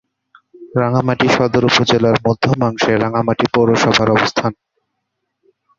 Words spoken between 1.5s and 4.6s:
উপজেলার মধ্যাংশে রাঙ্গামাটি পৌরসভার অবস্থান।